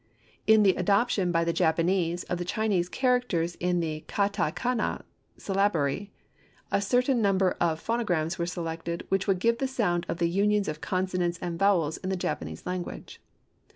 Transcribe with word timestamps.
In 0.47 0.63
the 0.63 0.73
adoption 0.77 1.31
by 1.31 1.43
the 1.43 1.53
Japanese 1.53 2.23
of 2.23 2.39
the 2.39 2.43
Chinese 2.43 2.89
characters 2.89 3.53
in 3.59 3.81
the 3.81 4.03
Ka 4.07 4.29
ta 4.29 4.49
ka 4.49 4.73
na 4.73 4.97
syllabary, 5.37 6.11
a 6.71 6.81
certain 6.81 7.21
number 7.21 7.51
of 7.61 7.79
phonograms 7.79 8.39
were 8.39 8.47
selected 8.47 9.05
which 9.09 9.27
would 9.27 9.37
give 9.37 9.59
the 9.59 9.67
sound 9.67 10.07
of 10.09 10.17
the 10.17 10.27
unions 10.27 10.67
of 10.67 10.81
consonants 10.81 11.37
and 11.39 11.59
vowels 11.59 11.97
in 11.97 12.09
the 12.09 12.15
Japanese 12.15 12.65
language. 12.65 13.21